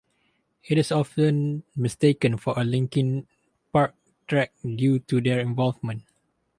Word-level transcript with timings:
It 0.63 0.79
is 0.79 0.91
often 0.91 1.61
mistaken 1.75 2.37
for 2.37 2.55
a 2.57 2.63
Linkin 2.63 3.27
Park 3.71 3.93
track 4.25 4.51
due 4.75 4.97
to 4.97 5.21
their 5.21 5.39
involvement. 5.39 6.01